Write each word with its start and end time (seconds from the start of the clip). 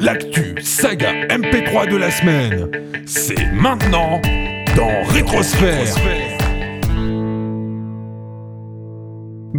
L'actu 0.00 0.60
saga 0.62 1.12
MP3 1.28 1.88
de 1.90 1.96
la 1.96 2.10
semaine, 2.10 2.70
c'est 3.06 3.52
maintenant 3.52 4.20
dans 4.74 5.04
Rétrosphère. 5.04 6.37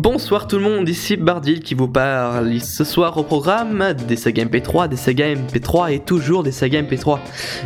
Bonsoir 0.02 0.48
tout 0.48 0.56
le 0.56 0.62
monde, 0.62 0.88
ici 0.88 1.18
Bardil 1.18 1.60
qui 1.60 1.74
vous 1.74 1.90
parle 1.90 2.58
ce 2.62 2.86
soir 2.86 3.18
au 3.18 3.24
programme 3.24 3.94
des 4.08 4.16
sagas 4.16 4.46
MP3, 4.46 4.88
des 4.88 4.96
sagas 4.96 5.34
MP3 5.36 5.92
et 5.92 6.00
toujours 6.00 6.42
des 6.42 6.54
sagas 6.54 6.84
MP3. 6.84 7.20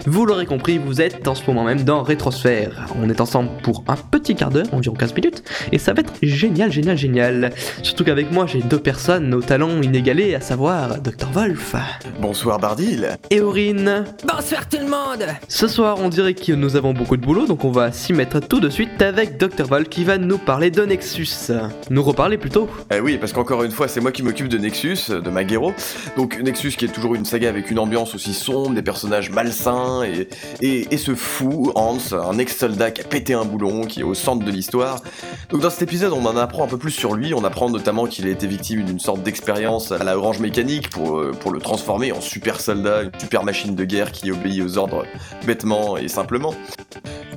Vous 0.07 0.25
l'aurez 0.25 0.47
compris, 0.47 0.79
vous 0.79 0.99
êtes 0.99 1.27
en 1.27 1.35
ce 1.35 1.45
moment 1.45 1.63
même 1.63 1.83
dans 1.83 2.01
Rétrosphère. 2.01 2.87
On 2.99 3.07
est 3.07 3.21
ensemble 3.21 3.49
pour 3.61 3.83
un 3.87 3.95
petit 3.95 4.33
quart 4.33 4.49
d'heure, 4.49 4.65
environ 4.71 4.95
15 4.95 5.13
minutes, 5.13 5.43
et 5.71 5.77
ça 5.77 5.93
va 5.93 5.99
être 5.99 6.13
génial, 6.23 6.71
génial, 6.71 6.97
génial. 6.97 7.53
Surtout 7.83 8.03
qu'avec 8.03 8.31
moi 8.31 8.47
j'ai 8.47 8.63
deux 8.63 8.79
personnes 8.79 9.31
aux 9.35 9.41
talents 9.43 9.83
inégalés, 9.83 10.33
à 10.33 10.41
savoir 10.41 11.01
Dr 11.01 11.29
Wolf 11.33 11.75
Bonsoir 12.19 12.57
Bardil. 12.57 13.09
et 13.29 13.41
Aurine. 13.41 14.05
Bonsoir 14.27 14.67
tout 14.67 14.79
le 14.79 14.89
monde 14.89 15.27
Ce 15.49 15.67
soir, 15.67 15.97
on 16.01 16.09
dirait 16.09 16.33
que 16.33 16.53
nous 16.53 16.75
avons 16.77 16.93
beaucoup 16.95 17.15
de 17.15 17.21
boulot, 17.21 17.45
donc 17.45 17.63
on 17.63 17.71
va 17.71 17.91
s'y 17.91 18.11
mettre 18.11 18.39
tout 18.39 18.59
de 18.59 18.71
suite 18.71 19.03
avec 19.03 19.37
Dr 19.37 19.67
Wolf 19.67 19.87
qui 19.87 20.03
va 20.03 20.17
nous 20.17 20.39
parler 20.39 20.71
de 20.71 20.81
Nexus. 20.81 21.51
Nous 21.91 22.01
reparler 22.23 22.37
plutôt. 22.37 22.69
Eh 22.89 23.01
oui, 23.01 23.17
parce 23.17 23.33
qu'encore 23.33 23.63
une 23.63 23.71
fois, 23.71 23.89
c'est 23.89 23.99
moi 23.99 24.13
qui 24.13 24.23
m'occupe 24.23 24.47
de 24.47 24.57
Nexus, 24.57 25.09
de 25.09 25.29
Magero. 25.29 25.73
Donc 26.15 26.39
Nexus 26.39 26.71
qui 26.71 26.85
est 26.85 26.93
toujours 26.93 27.15
une 27.15 27.25
saga 27.25 27.49
avec 27.49 27.69
une 27.69 27.79
ambiance 27.79 28.15
aussi 28.15 28.33
sombre, 28.33 28.73
des 28.75 28.81
personnages 28.81 29.29
malsains 29.29 30.03
et, 30.03 30.29
et, 30.61 30.93
et 30.93 30.97
ce 30.97 31.15
fou, 31.15 31.73
Hans, 31.75 31.97
un 32.13 32.37
ex-soldat 32.37 32.91
qui 32.91 33.01
a 33.01 33.03
pété 33.03 33.33
un 33.33 33.43
boulon, 33.43 33.85
qui 33.85 33.99
est 33.99 34.03
au 34.03 34.13
centre 34.13 34.45
de 34.45 34.51
l'histoire. 34.51 35.01
Donc 35.49 35.59
dans 35.59 35.69
cet 35.69 35.81
épisode, 35.81 36.13
on 36.13 36.25
en 36.25 36.37
apprend 36.37 36.63
un 36.63 36.67
peu 36.67 36.77
plus 36.77 36.91
sur 36.91 37.13
lui. 37.13 37.33
On 37.33 37.43
apprend 37.43 37.69
notamment 37.69 38.05
qu'il 38.05 38.25
a 38.25 38.29
été 38.29 38.47
victime 38.47 38.85
d'une 38.85 38.99
sorte 38.99 39.21
d'expérience 39.21 39.91
à 39.91 40.01
la 40.01 40.17
orange 40.17 40.39
mécanique 40.39 40.89
pour, 40.89 41.17
euh, 41.17 41.33
pour 41.37 41.51
le 41.51 41.59
transformer 41.59 42.13
en 42.13 42.21
super 42.21 42.61
soldat, 42.61 43.03
une 43.03 43.19
super 43.19 43.43
machine 43.43 43.75
de 43.75 43.83
guerre 43.83 44.13
qui 44.13 44.31
obéit 44.31 44.63
aux 44.63 44.77
ordres 44.77 45.03
bêtement 45.45 45.97
et 45.97 46.07
simplement. 46.07 46.55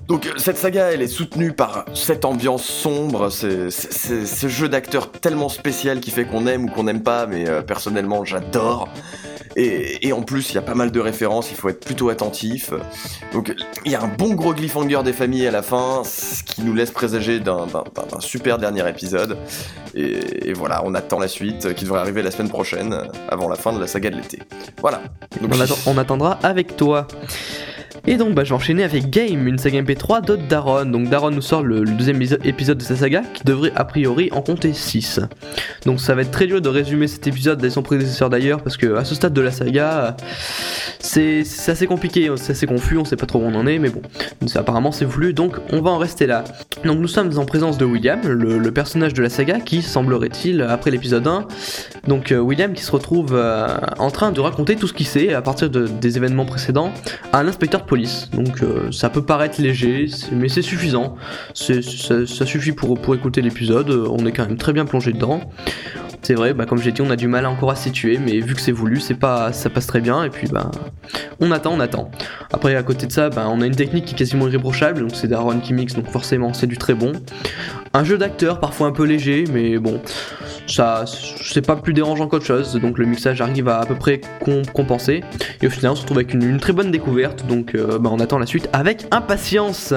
Donc 0.06 0.26
euh, 0.26 0.32
cette 0.36 0.56
saga, 0.56 0.92
elle 0.92 1.02
est 1.02 1.08
soutenue 1.08 1.52
par 1.52 1.84
cette 1.94 2.24
ambiance 2.24 2.64
sombre, 2.64 3.30
ce 3.30 4.48
jeu 4.48 4.68
d'acteur 4.68 5.10
tellement 5.10 5.48
spécial 5.48 6.00
qui 6.00 6.10
fait 6.10 6.24
qu'on 6.24 6.46
aime 6.46 6.66
ou 6.66 6.68
qu'on 6.68 6.84
n'aime 6.84 7.02
pas, 7.02 7.26
mais 7.26 7.48
euh, 7.48 7.62
personnellement 7.62 8.24
j'adore. 8.24 8.88
Et, 9.58 10.06
et 10.06 10.12
en 10.12 10.20
plus, 10.20 10.50
il 10.50 10.56
y 10.56 10.58
a 10.58 10.62
pas 10.62 10.74
mal 10.74 10.90
de 10.90 11.00
références, 11.00 11.50
il 11.50 11.56
faut 11.56 11.70
être 11.70 11.82
plutôt 11.82 12.10
attentif. 12.10 12.72
Donc 13.32 13.54
il 13.86 13.90
y 13.90 13.94
a 13.94 14.02
un 14.02 14.08
bon 14.08 14.34
gros 14.34 14.52
cliffhanger 14.52 15.02
des 15.02 15.14
familles 15.14 15.46
à 15.46 15.50
la 15.50 15.62
fin, 15.62 16.02
ce 16.04 16.42
qui 16.42 16.60
nous 16.60 16.74
laisse 16.74 16.90
présager 16.90 17.40
d'un 17.40 17.66
super 18.20 18.58
dernier 18.58 18.86
épisode. 18.88 19.38
Et, 19.94 20.50
et 20.50 20.52
voilà, 20.52 20.82
on 20.84 20.94
attend 20.94 21.18
la 21.18 21.28
suite, 21.28 21.66
euh, 21.66 21.72
qui 21.72 21.84
devrait 21.84 22.00
arriver 22.00 22.22
la 22.22 22.30
semaine 22.30 22.50
prochaine, 22.50 22.92
euh, 22.92 23.04
avant 23.30 23.48
la 23.48 23.56
fin 23.56 23.72
de 23.72 23.80
la 23.80 23.86
saga 23.86 24.10
de 24.10 24.16
l'été. 24.16 24.40
Voilà. 24.82 25.00
Donc, 25.40 25.50
On, 25.86 25.92
on 25.92 25.98
attendra 25.98 26.38
avec 26.42 26.76
toi. 26.76 27.06
Et 28.06 28.16
donc 28.16 28.34
bah, 28.34 28.44
je 28.44 28.50
vais 28.50 28.54
enchaîner 28.54 28.84
avec 28.84 29.10
Game, 29.10 29.46
une 29.48 29.58
saga 29.58 29.82
MP3 29.82 30.24
de 30.24 30.36
Daron. 30.36 30.84
Donc 30.86 31.08
Daron 31.08 31.30
nous 31.30 31.42
sort 31.42 31.62
le, 31.62 31.82
le 31.84 31.90
deuxième 31.92 32.20
épiso- 32.20 32.38
épisode 32.44 32.78
de 32.78 32.82
sa 32.82 32.96
saga 32.96 33.22
qui 33.34 33.42
devrait 33.44 33.72
a 33.74 33.84
priori 33.84 34.28
en 34.32 34.42
compter 34.42 34.72
6. 34.72 35.20
Donc 35.84 36.00
ça 36.00 36.14
va 36.14 36.22
être 36.22 36.30
très 36.30 36.46
dur 36.46 36.60
de 36.60 36.68
résumer 36.68 37.08
cet 37.08 37.26
épisode 37.26 37.64
et 37.64 37.70
son 37.70 37.82
prédécesseur 37.82 38.30
d'ailleurs 38.30 38.62
parce 38.62 38.76
que 38.76 38.94
à 38.96 39.04
ce 39.04 39.14
stade 39.14 39.32
de 39.32 39.40
la 39.40 39.50
saga 39.50 40.16
c'est 41.00 41.40
assez 41.68 41.86
compliqué, 41.86 42.30
c'est 42.36 42.52
assez 42.52 42.66
confus, 42.66 42.98
on 42.98 43.04
sait 43.04 43.16
pas 43.16 43.26
trop 43.26 43.38
où 43.40 43.44
on 43.44 43.54
en 43.54 43.66
est 43.66 43.78
mais 43.78 43.90
bon, 43.90 44.02
apparemment 44.54 44.92
c'est 44.92 45.04
voulu 45.04 45.32
donc 45.32 45.56
on 45.72 45.80
va 45.80 45.90
en 45.90 45.98
rester 45.98 46.26
là. 46.26 46.44
Donc 46.84 46.98
nous 47.00 47.08
sommes 47.08 47.36
en 47.38 47.44
présence 47.44 47.78
de 47.78 47.84
William, 47.84 48.20
le, 48.26 48.70
personnage 48.70 49.14
de 49.14 49.22
la 49.22 49.30
saga 49.30 49.60
qui 49.60 49.82
semblerait-il 49.82 50.62
après 50.62 50.90
l'épisode 50.90 51.26
1 51.26 51.46
donc 52.06 52.30
euh, 52.30 52.38
William 52.38 52.72
qui 52.72 52.82
se 52.82 52.92
retrouve 52.92 53.34
euh, 53.34 53.66
en 53.98 54.10
train 54.10 54.30
de 54.30 54.40
raconter 54.40 54.76
tout 54.76 54.86
ce 54.86 54.92
qu'il 54.92 55.06
sait 55.06 55.34
à 55.34 55.42
partir 55.42 55.70
de- 55.70 55.88
des 55.88 56.16
événements 56.16 56.44
précédents 56.44 56.92
à 57.32 57.40
un 57.40 57.48
inspecteur 57.48 57.80
de 57.80 57.86
police. 57.86 58.30
Donc 58.30 58.62
euh, 58.62 58.92
ça 58.92 59.10
peut 59.10 59.22
paraître 59.22 59.60
léger, 59.60 60.06
mais 60.32 60.48
c'est 60.48 60.62
suffisant. 60.62 61.16
Ça, 61.54 62.46
suffit 62.46 62.72
pour, 62.72 63.14
écouter 63.14 63.42
l'épisode, 63.42 63.90
on 63.90 64.24
est 64.26 64.32
quand 64.32 64.46
même 64.46 64.58
très 64.58 64.72
bien 64.72 64.84
plongé 64.84 65.12
dedans. 65.12 65.40
C'est 66.26 66.34
vrai, 66.34 66.54
bah, 66.54 66.66
comme 66.66 66.78
j'ai 66.78 66.90
dit, 66.90 67.02
on 67.02 67.10
a 67.10 67.14
du 67.14 67.28
mal 67.28 67.46
encore 67.46 67.70
à 67.70 67.76
se 67.76 67.84
situer, 67.84 68.18
mais 68.18 68.40
vu 68.40 68.56
que 68.56 68.60
c'est 68.60 68.72
voulu, 68.72 68.98
c'est 68.98 69.14
pas, 69.14 69.52
ça 69.52 69.70
passe 69.70 69.86
très 69.86 70.00
bien, 70.00 70.24
et 70.24 70.28
puis 70.28 70.48
bah, 70.48 70.72
on 71.38 71.52
attend, 71.52 71.72
on 71.72 71.78
attend. 71.78 72.10
Après, 72.52 72.74
à 72.74 72.82
côté 72.82 73.06
de 73.06 73.12
ça, 73.12 73.30
bah, 73.30 73.46
on 73.48 73.60
a 73.60 73.66
une 73.66 73.76
technique 73.76 74.06
qui 74.06 74.14
est 74.16 74.18
quasiment 74.18 74.48
irréprochable, 74.48 75.02
donc 75.02 75.12
c'est 75.14 75.28
Darwin 75.28 75.60
qui 75.60 75.72
mixe, 75.72 75.94
donc 75.94 76.10
forcément 76.10 76.52
c'est 76.52 76.66
du 76.66 76.78
très 76.78 76.94
bon. 76.94 77.12
Un 77.96 78.04
jeu 78.04 78.18
d'acteur, 78.18 78.60
parfois 78.60 78.88
un 78.88 78.92
peu 78.92 79.04
léger, 79.04 79.44
mais 79.50 79.78
bon, 79.78 80.02
ça 80.66 81.06
c'est 81.06 81.66
pas 81.66 81.76
plus 81.76 81.94
dérangeant 81.94 82.28
qu'autre 82.28 82.44
chose, 82.44 82.74
donc 82.74 82.98
le 82.98 83.06
mixage 83.06 83.40
arrive 83.40 83.68
à 83.68 83.78
à 83.78 83.86
peu 83.86 83.94
près 83.94 84.20
com- 84.44 84.66
compenser. 84.74 85.24
Et 85.62 85.66
au 85.66 85.70
final, 85.70 85.92
on 85.92 85.94
se 85.94 86.02
retrouve 86.02 86.18
avec 86.18 86.34
une, 86.34 86.58
très 86.58 86.74
bonne 86.74 86.90
découverte, 86.90 87.46
donc 87.46 87.74
euh, 87.74 87.98
bah, 87.98 88.10
on 88.12 88.20
attend 88.20 88.38
la 88.38 88.44
suite 88.44 88.68
avec 88.74 89.06
impatience. 89.12 89.94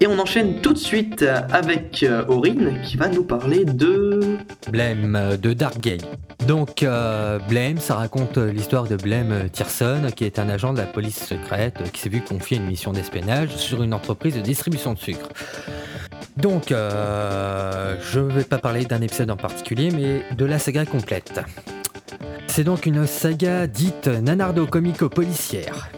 Et 0.00 0.06
on 0.06 0.18
enchaîne 0.18 0.62
tout 0.62 0.72
de 0.72 0.78
suite 0.78 1.26
avec 1.52 2.02
euh, 2.02 2.24
Aurine 2.28 2.80
qui 2.82 2.96
va 2.96 3.08
nous 3.08 3.22
parler 3.22 3.66
de. 3.66 4.38
Blame 4.70 5.14
euh, 5.14 5.36
de 5.36 5.52
Dark 5.52 5.78
Gate. 5.80 6.06
Donc, 6.48 6.82
euh, 6.82 7.38
ça 7.80 7.96
raconte 7.96 8.38
l'histoire 8.38 8.84
de 8.84 8.96
Blame 8.96 9.50
Tierson, 9.52 10.06
qui 10.16 10.24
est 10.24 10.38
un 10.38 10.48
agent 10.48 10.72
de 10.72 10.78
la 10.78 10.86
police 10.86 11.22
secrète 11.26 11.90
qui 11.92 12.00
s'est 12.00 12.08
vu 12.08 12.22
confier 12.22 12.56
une 12.56 12.66
mission 12.66 12.92
d'espionnage 12.92 13.50
sur 13.56 13.82
une 13.82 13.92
entreprise 13.92 14.34
de 14.36 14.40
distribution 14.40 14.94
de 14.94 14.98
sucre. 14.98 15.28
Donc, 16.36 16.72
euh, 16.72 17.96
je 18.12 18.20
ne 18.20 18.30
vais 18.32 18.44
pas 18.44 18.58
parler 18.58 18.84
d'un 18.84 19.00
épisode 19.00 19.30
en 19.30 19.36
particulier, 19.36 19.90
mais 19.90 20.24
de 20.36 20.44
la 20.44 20.58
saga 20.58 20.84
complète. 20.84 21.40
C'est 22.48 22.64
donc 22.64 22.86
une 22.86 23.06
saga 23.06 23.66
dite 23.66 24.08
nanardo-comico-policière. 24.08 25.90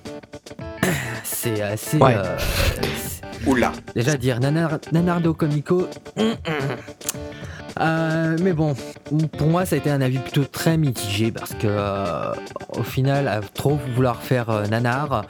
C'est 1.25 1.63
assez... 1.63 1.99
Ouais. 1.99 2.15
euh, 2.17 2.37
Oula. 3.47 3.73
Déjà 3.95 4.17
dire 4.17 4.41
nanar- 4.41 4.81
Nanardo 4.93 5.33
Comico. 5.35 5.89
hum, 6.17 6.27
hum. 6.47 6.77
Euh, 7.81 8.37
mais 8.43 8.53
bon, 8.53 8.75
pour 9.37 9.49
moi 9.49 9.67
ça 9.67 9.75
a 9.75 9.79
été 9.79 9.91
un 9.91 10.01
avis 10.01 10.19
plutôt 10.19 10.45
très 10.45 10.77
mitigé 10.79 11.31
parce 11.31 11.53
que 11.53 11.67
euh, 11.67 12.33
au 12.77 12.83
final, 12.83 13.29
à 13.29 13.41
trop 13.41 13.79
vouloir 13.95 14.23
faire 14.23 14.49
euh, 14.51 14.67
nanar, 14.67 15.25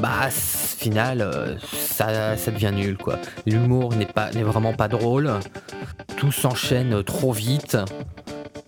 bah 0.00 0.30
final 0.30 1.20
euh, 1.22 1.56
ça, 1.72 2.36
devient 2.52 2.72
nul 2.74 2.96
quoi. 2.96 3.16
L'humour 3.46 3.94
n'est 3.94 4.06
pas 4.06 4.30
n'est 4.30 4.42
vraiment 4.44 4.74
pas 4.74 4.88
drôle, 4.88 5.30
tout 6.16 6.32
s'enchaîne 6.32 7.02
trop 7.02 7.32
vite. 7.32 7.76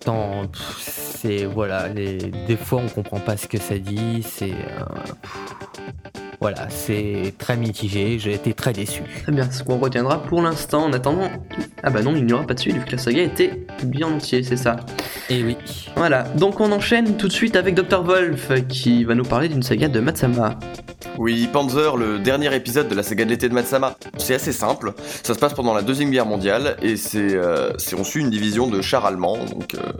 Tant- 0.03 0.49
C'est 0.79 1.45
voilà, 1.45 1.87
des 2.47 2.57
fois 2.57 2.81
on 2.83 2.89
comprend 2.89 3.19
pas 3.19 3.37
ce 3.37 3.47
que 3.47 3.59
ça 3.59 3.77
dit, 3.77 4.23
c'est 4.27 4.55
voilà, 6.41 6.67
c'est 6.69 7.35
très 7.37 7.55
mitigé. 7.55 8.17
J'ai 8.17 8.33
été 8.33 8.53
très 8.53 8.73
déçu. 8.73 9.03
Très 9.21 9.31
bien, 9.31 9.49
ce 9.51 9.63
qu'on 9.63 9.77
retiendra 9.77 10.23
pour 10.23 10.41
l'instant 10.41 10.85
en 10.85 10.93
attendant. 10.93 11.29
Ah 11.83 11.91
bah 11.91 12.01
non, 12.01 12.15
il 12.15 12.25
n'y 12.25 12.33
aura 12.33 12.47
pas 12.47 12.55
de 12.55 12.59
suite 12.59 12.75
vu 12.75 12.83
que 12.83 12.93
la 12.93 12.97
saga 12.97 13.21
était 13.21 13.67
bien 13.83 14.07
entier, 14.07 14.41
c'est 14.41 14.57
ça. 14.57 14.77
Et 15.29 15.43
oui. 15.43 15.55
Voilà, 15.95 16.23
donc 16.23 16.59
on 16.59 16.71
enchaîne 16.71 17.15
tout 17.15 17.27
de 17.27 17.31
suite 17.31 17.55
avec 17.55 17.75
Dr. 17.75 18.03
Wolf 18.03 18.51
qui 18.67 19.03
va 19.03 19.13
nous 19.13 19.23
parler 19.23 19.49
d'une 19.49 19.61
saga 19.61 19.87
de 19.87 19.99
Matsama. 19.99 20.57
Oui, 21.19 21.47
Panzer, 21.53 21.95
le 21.95 22.17
dernier 22.17 22.55
épisode 22.55 22.87
de 22.87 22.95
la 22.95 23.03
saga 23.03 23.23
de 23.23 23.29
l'été 23.29 23.47
de 23.47 23.53
Matsama. 23.53 23.95
C'est 24.17 24.33
assez 24.33 24.51
simple, 24.51 24.93
ça 25.23 25.35
se 25.35 25.39
passe 25.39 25.53
pendant 25.53 25.75
la 25.75 25.83
Deuxième 25.83 26.09
Guerre 26.09 26.25
mondiale, 26.25 26.75
et 26.81 26.95
c'est, 26.95 27.35
euh, 27.35 27.71
c'est 27.77 27.95
on 27.95 28.03
suit 28.03 28.21
une 28.21 28.31
division 28.31 28.67
de 28.67 28.81
chars 28.81 29.05
allemands, 29.05 29.37
donc... 29.45 29.75
euh, 29.75 29.91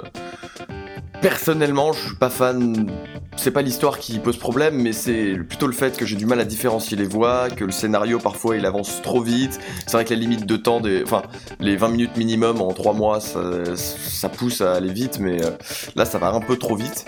Personnellement, 1.21 1.93
je 1.93 2.07
suis 2.07 2.15
pas 2.15 2.31
fan... 2.31 2.89
C'est 3.37 3.51
pas 3.51 3.61
l'histoire 3.63 3.97
qui 3.97 4.19
pose 4.19 4.37
problème, 4.37 4.75
mais 4.75 4.93
c'est 4.93 5.33
plutôt 5.33 5.65
le 5.65 5.73
fait 5.73 5.97
que 5.97 6.05
j'ai 6.05 6.15
du 6.15 6.27
mal 6.27 6.39
à 6.39 6.45
différencier 6.45 6.95
les 6.95 7.05
voix, 7.05 7.49
que 7.49 7.63
le 7.63 7.71
scénario 7.71 8.19
parfois 8.19 8.55
il 8.55 8.65
avance 8.67 9.01
trop 9.01 9.21
vite. 9.21 9.59
C'est 9.87 9.93
vrai 9.93 10.05
que 10.05 10.13
la 10.13 10.19
limite 10.19 10.45
de 10.45 10.57
temps 10.57 10.79
des... 10.79 11.01
Enfin, 11.03 11.23
les 11.59 11.75
20 11.75 11.87
minutes 11.89 12.17
minimum 12.17 12.61
en 12.61 12.71
3 12.73 12.93
mois, 12.93 13.19
ça, 13.19 13.41
ça 13.75 14.29
pousse 14.29 14.61
à 14.61 14.73
aller 14.73 14.93
vite, 14.93 15.17
mais 15.19 15.43
euh, 15.43 15.49
là 15.95 16.05
ça 16.05 16.19
va 16.19 16.29
un 16.29 16.39
peu 16.41 16.55
trop 16.57 16.75
vite. 16.75 17.05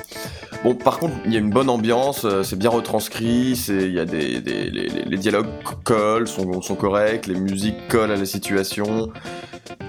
Bon, 0.64 0.74
par 0.74 0.98
contre, 0.98 1.14
il 1.26 1.34
y 1.34 1.36
a 1.36 1.40
une 1.40 1.50
bonne 1.52 1.70
ambiance, 1.70 2.24
euh, 2.26 2.42
c'est 2.42 2.56
bien 2.58 2.70
retranscrit, 2.70 3.52
il 3.68 3.92
y 3.94 4.00
a 4.00 4.06
des, 4.06 4.40
des- 4.42 4.72
les, 4.72 4.88
les- 4.88 5.04
les 5.06 5.18
dialogues 5.18 5.50
collent, 5.84 6.28
sont, 6.28 6.62
sont 6.64 6.76
corrects, 6.76 7.28
les 7.28 7.36
musiques 7.36 7.88
collent 7.90 8.12
à 8.12 8.16
la 8.16 8.26
situation. 8.26 9.12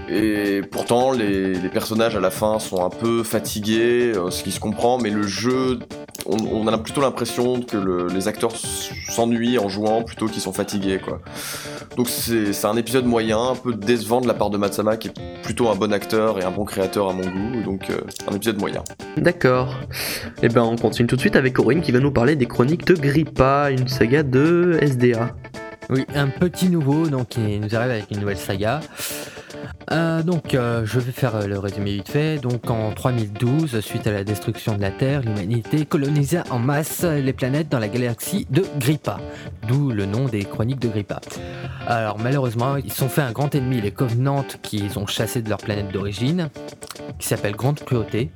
Et 0.09 0.61
pourtant, 0.71 1.13
les, 1.13 1.55
les 1.55 1.69
personnages 1.71 2.15
à 2.17 2.21
la 2.21 2.31
fin 2.31 2.59
sont 2.59 2.85
un 2.85 2.91
peu 2.91 3.23
fatigués, 3.23 4.13
euh, 4.15 4.31
ce 4.31 4.43
qui 4.43 4.53
se 4.53 4.61
comprend, 4.61 4.99
mais 4.99 5.09
le 5.11 5.27
jeu, 5.27 5.79
on, 6.27 6.37
on 6.53 6.67
a 6.69 6.79
plutôt 6.79 7.01
l'impression 7.01 7.61
que 7.61 7.77
le- 7.77 8.07
les 8.09 8.29
acteurs 8.29 8.53
s'ennuient 8.57 9.59
en 9.59 9.69
jouant 9.69 10.03
plutôt 10.03 10.27
qu'ils 10.27 10.41
sont 10.43 10.53
fatigués, 10.53 10.99
quoi. 10.99 11.21
Donc 11.97 12.09
c'est 12.09 12.53
c'est 12.53 12.67
un 12.67 12.77
épisode 12.77 13.05
moyen, 13.07 13.39
un 13.51 13.55
peu 13.55 13.75
décevant 13.75 14.21
de 14.21 14.27
la 14.29 14.35
part 14.35 14.51
de 14.51 14.59
Matsama, 14.59 14.97
qui 14.97 15.09
est 15.09 15.15
plutôt 15.43 15.69
un 15.69 15.75
bon 15.75 15.93
acteur 15.93 16.39
et 16.41 16.45
un 16.45 16.51
bon 16.51 16.65
créateur 16.65 17.09
à 17.09 17.13
mon 17.13 17.23
goût, 17.23 17.63
donc 17.65 17.91
euh, 17.91 18.01
un 18.31 18.35
épisode 18.35 18.59
moyen. 18.59 18.83
D'accord. 19.17 19.75
Et 20.43 20.49
ben 20.49 20.63
on 20.63 20.77
continue 20.77 21.07
tout 21.07 21.17
de 21.17 21.21
suite 21.21 21.37
avec 21.37 21.53
Corinne 21.55 21.81
qui 21.83 21.93
va 21.93 22.01
nous 22.01 22.11
parler 22.13 22.37
des 22.37 22.47
chroniques 22.47 22.87
de 22.87 22.95
Grippa, 22.95 23.71
une 23.71 23.87
saga 23.89 24.23
de 24.23 24.79
SDA. 24.83 25.35
Oui, 25.91 26.07
un 26.15 26.29
petit 26.29 26.71
nouveau 26.71 27.07
donc 27.09 27.29
qui 27.29 27.59
nous 27.59 27.77
arrive 27.77 27.91
avec 27.91 28.11
une 28.11 28.21
nouvelle 28.21 28.39
saga. 28.39 28.81
Euh, 29.91 30.23
donc, 30.23 30.55
euh, 30.55 30.85
je 30.85 30.99
vais 30.99 31.13
faire 31.13 31.37
euh, 31.37 31.47
le 31.47 31.59
résumé 31.59 31.93
vite 31.93 32.09
fait. 32.09 32.39
Donc, 32.39 32.71
en 32.71 32.93
3012, 32.93 33.81
suite 33.81 34.07
à 34.07 34.13
la 34.13 34.25
destruction 34.25 34.77
de 34.77 34.81
la 34.81 34.91
Terre, 34.91 35.21
l'humanité 35.23 35.85
colonisa 35.85 36.45
en 36.51 36.59
masse 36.59 37.05
les 37.05 37.33
planètes 37.33 37.69
dans 37.69 37.79
la 37.79 37.89
galaxie 37.89 38.47
de 38.51 38.65
Grippa, 38.79 39.19
d'où 39.69 39.91
le 39.91 40.07
nom 40.07 40.27
des 40.27 40.45
chroniques 40.45 40.81
de 40.81 40.89
Grippa. 40.89 41.21
Alors, 41.87 42.19
malheureusement, 42.19 42.77
ils 42.77 42.93
sont 42.93 43.09
fait 43.09 43.23
un 43.23 43.33
grand 43.33 43.55
ennemi, 43.55 43.81
les 43.81 43.91
Covenants, 43.91 44.45
qu'ils 44.63 44.99
ont 44.99 45.07
chassé 45.07 45.43
de 45.43 45.49
leur 45.49 45.59
planète 45.59 45.91
d'origine, 45.93 46.49
qui 47.19 47.29
s'appelle 47.29 47.55
Grande 47.55 47.81
Cruauté. 47.81 48.31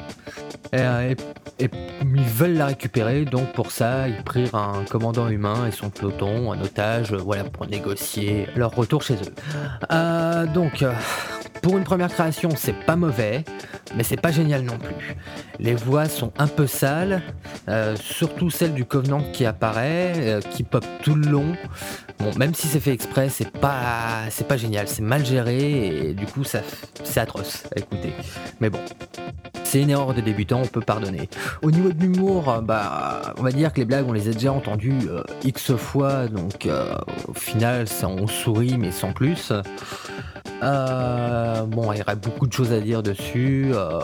Et, 0.72 1.16
et, 1.58 1.70
ils 2.02 2.22
veulent 2.22 2.56
la 2.56 2.66
récupérer, 2.66 3.24
donc 3.24 3.52
pour 3.52 3.70
ça, 3.70 4.06
ils 4.06 4.22
prirent 4.22 4.54
un 4.54 4.84
commandant 4.84 5.28
humain 5.28 5.66
et 5.66 5.70
son 5.70 5.88
peloton 5.88 6.50
en 6.50 6.60
otage, 6.60 7.14
voilà, 7.14 7.44
pour 7.44 7.66
négocier 7.66 8.46
leur 8.54 8.74
retour 8.74 9.02
chez 9.02 9.14
eux. 9.14 10.46
donc, 10.52 10.84
pour 11.69 11.76
une 11.76 11.85
première 11.85 12.09
création, 12.09 12.49
c'est 12.56 12.73
pas 12.73 12.97
mauvais, 12.97 13.44
mais 13.94 14.03
c'est 14.03 14.19
pas 14.19 14.31
génial 14.31 14.62
non 14.62 14.79
plus. 14.79 15.15
Les 15.59 15.75
voix 15.75 16.06
sont 16.06 16.32
un 16.38 16.47
peu 16.47 16.67
sales, 16.67 17.20
euh, 17.69 17.94
surtout 17.94 18.49
celle 18.49 18.73
du 18.73 18.87
Covenant 18.87 19.23
qui 19.35 19.44
apparaît, 19.44 20.15
euh, 20.17 20.41
qui 20.41 20.62
pop 20.62 20.82
tout 21.03 21.15
le 21.15 21.29
long. 21.29 21.53
Bon, 22.20 22.31
même 22.38 22.55
si 22.55 22.69
c'est 22.69 22.81
fait 22.81 22.93
exprès, 22.93 23.29
c'est 23.29 23.50
pas, 23.50 24.31
c'est 24.31 24.49
pas 24.49 24.56
génial, 24.56 24.88
c'est 24.88 25.03
mal 25.03 25.26
géré 25.26 26.09
et 26.09 26.15
du 26.15 26.25
coup, 26.25 26.43
ça, 26.43 26.61
c'est 27.05 27.20
atroce 27.20 27.65
à 27.76 27.81
écouter. 27.81 28.15
Mais 28.61 28.70
bon, 28.70 28.81
c'est 29.62 29.82
une 29.82 29.91
erreur 29.91 30.15
de 30.15 30.23
débutant, 30.23 30.62
on 30.62 30.69
peut 30.69 30.81
pardonner. 30.81 31.29
Au 31.61 31.70
niveau 31.70 31.93
de 31.93 32.00
l'humour, 32.00 32.62
bah, 32.62 33.35
on 33.37 33.43
va 33.43 33.53
dire 33.53 33.75
que 33.75 33.81
les 33.81 33.85
blagues, 33.85 34.06
on 34.09 34.15
les 34.15 34.31
a 34.31 34.32
déjà 34.32 34.55
entendues 34.55 35.00
euh, 35.11 35.23
x 35.44 35.76
fois, 35.76 36.29
donc 36.29 36.67
au 37.29 37.35
final, 37.35 37.87
ça, 37.88 38.09
on 38.09 38.26
sourit, 38.26 38.79
mais 38.79 38.91
sans 38.91 39.12
plus. 39.12 39.53
Euh, 40.62 41.62
bon, 41.62 41.93
il 41.93 41.99
y 41.99 42.02
aurait 42.02 42.16
beaucoup 42.16 42.46
de 42.46 42.52
choses 42.52 42.72
à 42.72 42.81
dire 42.81 43.02
dessus. 43.02 43.70
Euh, 43.72 44.00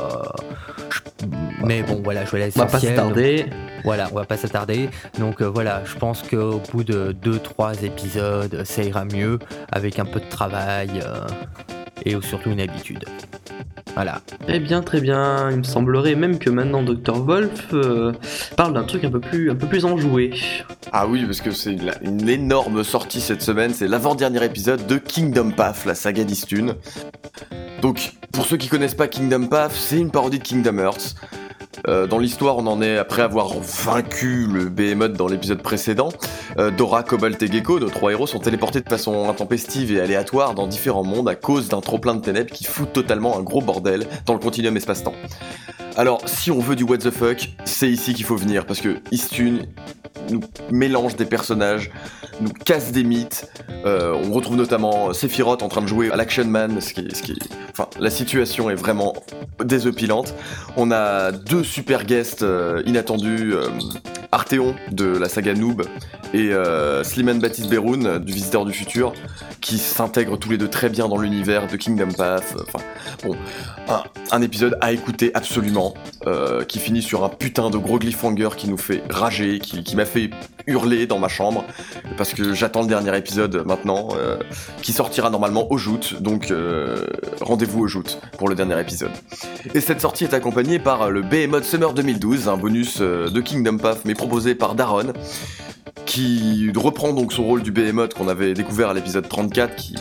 mais 1.64 1.82
bon, 1.82 2.00
voilà, 2.02 2.24
je 2.24 2.30
vais 2.30 2.38
laisser. 2.38 2.60
On 2.60 2.64
va 2.64 2.70
pas 2.70 2.80
s'attarder. 2.80 3.46
Voilà, 3.84 4.08
on 4.12 4.14
va 4.14 4.24
pas 4.24 4.36
s'attarder. 4.36 4.88
Donc 5.18 5.40
euh, 5.40 5.46
voilà, 5.46 5.82
je 5.84 5.96
pense 5.96 6.22
qu'au 6.22 6.60
bout 6.72 6.84
de 6.84 7.14
2-3 7.22 7.84
épisodes, 7.84 8.64
ça 8.64 8.82
ira 8.82 9.04
mieux 9.04 9.38
avec 9.70 9.98
un 9.98 10.04
peu 10.04 10.20
de 10.20 10.28
travail 10.28 11.02
et 12.04 12.16
surtout 12.22 12.50
une 12.50 12.60
habitude. 12.60 13.04
Voilà. 13.94 14.20
Eh 14.48 14.58
bien, 14.58 14.82
très 14.82 15.00
bien. 15.00 15.50
Il 15.50 15.58
me 15.58 15.62
semblerait 15.62 16.14
même 16.14 16.38
que 16.38 16.50
maintenant 16.50 16.82
Dr. 16.82 17.14
Wolf 17.24 17.68
euh, 17.72 18.12
parle 18.56 18.74
d'un 18.74 18.84
truc 18.84 19.04
un 19.04 19.10
peu 19.10 19.20
plus, 19.20 19.50
un 19.50 19.54
peu 19.54 19.66
plus 19.66 19.84
enjoué. 19.84 20.32
Ah 20.92 21.06
oui, 21.06 21.24
parce 21.24 21.40
que 21.40 21.52
c'est 21.52 21.76
une 22.02 22.28
énorme 22.28 22.82
sortie 22.82 23.20
cette 23.20 23.42
semaine. 23.42 23.72
C'est 23.72 23.88
l'avant-dernier 23.88 24.44
épisode 24.44 24.86
de 24.86 24.96
Kingdom 24.98 25.50
Path, 25.50 25.84
la 25.86 25.94
saga 25.94 26.24
d'Istune. 26.24 26.74
Donc, 27.82 28.14
pour 28.32 28.46
ceux 28.46 28.56
qui 28.56 28.68
connaissent 28.68 28.94
pas 28.94 29.08
Kingdom 29.08 29.46
Path, 29.46 29.72
c'est 29.72 29.98
une 29.98 30.10
parodie 30.10 30.38
de 30.38 30.44
Kingdom 30.44 30.78
Hearts. 30.78 31.14
Euh, 31.88 32.06
dans 32.06 32.18
l'histoire, 32.18 32.56
on 32.56 32.66
en 32.66 32.80
est 32.80 32.96
après 32.96 33.22
avoir 33.22 33.48
vaincu 33.60 34.46
le 34.46 34.68
Behemoth 34.68 35.12
dans 35.12 35.28
l'épisode 35.28 35.62
précédent. 35.62 36.10
Euh, 36.58 36.70
Dora, 36.70 37.02
Cobalt 37.02 37.42
et 37.42 37.50
Gecko, 37.50 37.78
nos 37.78 37.90
trois 37.90 38.12
héros, 38.12 38.26
sont 38.26 38.38
téléportés 38.38 38.80
de 38.80 38.88
façon 38.88 39.28
intempestive 39.28 39.92
et 39.92 40.00
aléatoire 40.00 40.54
dans 40.54 40.66
différents 40.66 41.04
mondes 41.04 41.28
à 41.28 41.34
cause 41.34 41.68
d'un 41.68 41.80
trop-plein 41.80 42.14
de 42.14 42.20
ténèbres 42.20 42.50
qui 42.50 42.64
fout 42.64 42.92
totalement 42.92 43.38
un 43.38 43.42
gros 43.42 43.60
bordel 43.60 44.06
dans 44.26 44.34
le 44.34 44.40
continuum 44.40 44.76
espace-temps. 44.76 45.14
Alors, 45.96 46.22
si 46.26 46.50
on 46.50 46.58
veut 46.58 46.74
du 46.74 46.82
what 46.82 46.98
the 46.98 47.10
fuck, 47.10 47.50
c'est 47.64 47.88
ici 47.88 48.14
qu'il 48.14 48.24
faut 48.24 48.36
venir, 48.36 48.66
parce 48.66 48.80
que 48.80 48.96
Istune 49.12 49.66
nous 50.30 50.40
mélange 50.70 51.14
des 51.14 51.24
personnages, 51.24 51.90
nous 52.40 52.50
casse 52.50 52.90
des 52.90 53.04
mythes. 53.04 53.48
Euh, 53.86 54.12
on 54.24 54.32
retrouve 54.32 54.56
notamment 54.56 55.12
Sephiroth 55.12 55.62
en 55.62 55.68
train 55.68 55.82
de 55.82 55.86
jouer 55.86 56.10
à 56.10 56.16
l'Action 56.16 56.46
Man, 56.46 56.80
ce 56.80 56.94
qui, 56.94 57.06
ce 57.14 57.22
qui, 57.22 57.38
enfin, 57.70 57.88
la 58.00 58.10
situation 58.10 58.70
est 58.70 58.74
vraiment 58.74 59.14
désopilante. 59.64 60.34
On 60.76 60.90
a 60.90 61.30
deux 61.30 61.62
super 61.74 62.04
guests 62.04 62.44
euh, 62.44 62.84
inattendus, 62.86 63.52
euh, 63.52 63.68
Arthéon 64.30 64.76
de 64.92 65.06
la 65.06 65.28
saga 65.28 65.54
Noob 65.54 65.82
et 66.32 66.50
Sliman 67.04 67.38
Baptiste 67.38 67.68
Beroun 67.68 68.18
du 68.18 68.32
Visiteur 68.32 68.64
du 68.64 68.72
Futur, 68.72 69.12
qui 69.60 69.78
s'intègrent 69.78 70.36
tous 70.36 70.50
les 70.50 70.58
deux 70.58 70.68
très 70.68 70.88
bien 70.88 71.06
dans 71.06 71.18
l'univers 71.18 71.68
de 71.68 71.76
Kingdom 71.76 72.08
Path. 72.16 72.56
Enfin, 72.66 72.84
bon, 73.22 73.36
un, 74.32 74.42
épisode 74.42 74.76
à 74.80 74.90
écouter 74.90 75.30
absolument, 75.34 75.94
qui 76.66 76.80
finit 76.80 77.02
sur 77.02 77.22
un 77.22 77.28
putain 77.28 77.70
de 77.70 77.78
gros 77.78 78.00
cliffhanger 78.00 78.48
qui 78.56 78.68
nous 78.68 78.76
fait 78.76 79.04
rager, 79.08 79.60
qui 79.60 79.94
m'a 79.94 80.04
fait 80.04 80.30
hurler 80.66 81.06
dans 81.06 81.18
ma 81.18 81.28
chambre 81.28 81.64
parce 82.16 82.32
que 82.32 82.52
j'attends 82.54 82.82
le 82.82 82.88
dernier 82.88 83.16
épisode 83.16 83.64
maintenant 83.66 84.08
euh, 84.16 84.36
qui 84.82 84.92
sortira 84.92 85.30
normalement 85.30 85.70
au 85.70 85.78
joute 85.78 86.22
donc 86.22 86.50
euh, 86.50 87.06
rendez-vous 87.40 87.80
au 87.80 87.86
joute 87.86 88.20
pour 88.38 88.48
le 88.48 88.54
dernier 88.54 88.80
épisode. 88.80 89.12
Et 89.74 89.80
cette 89.80 90.00
sortie 90.00 90.24
est 90.24 90.34
accompagnée 90.34 90.78
par 90.78 91.10
le 91.10 91.22
Behemoth 91.22 91.64
Summer 91.64 91.92
2012, 91.92 92.48
un 92.48 92.56
bonus 92.56 92.98
euh, 93.00 93.28
de 93.28 93.40
Kingdom 93.40 93.78
Path 93.78 94.00
mais 94.04 94.14
proposé 94.14 94.54
par 94.54 94.74
Daron 94.74 95.12
qui 96.14 96.70
reprend 96.76 97.12
donc 97.12 97.32
son 97.32 97.42
rôle 97.42 97.62
du 97.64 97.72
Behemoth 97.72 98.14
qu'on 98.14 98.28
avait 98.28 98.54
découvert 98.54 98.90
à 98.90 98.94
l'épisode 98.94 99.28
34, 99.28 99.74
qui, 99.74 99.96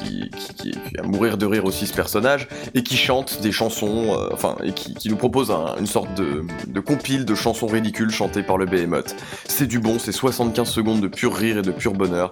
qui, 0.56 0.76
a 1.00 1.02
mourir 1.02 1.40
de 1.40 1.48
rire 1.48 1.66
aussi 1.66 1.88
ce 1.88 1.94
personnage, 1.96 2.48
et 2.76 2.84
qui 2.84 2.98
chante 2.98 3.42
des 3.42 3.52
chansons, 3.52 4.14
euh, 4.16 4.30
enfin, 4.32 4.56
et 4.64 4.74
qui, 4.74 5.10
nous 5.10 5.16
propose 5.16 5.50
une 5.80 5.88
sorte 5.88 6.10
de, 6.14 6.80
compile 6.82 7.26
de 7.26 7.34
chansons 7.34 7.66
ridicules 7.66 8.12
chantées 8.12 8.44
par 8.44 8.60
le 8.60 8.68
Behemoth. 8.68 9.16
C'est 9.46 9.66
du 9.66 9.80
bon, 9.80 9.98
c'est 9.98 10.12
75 10.12 10.70
secondes 10.70 11.02
de 11.02 11.08
pur 11.08 11.34
rire 11.34 11.58
et 11.58 11.64
de 11.64 11.72
pur 11.72 11.94
bonheur 11.94 12.30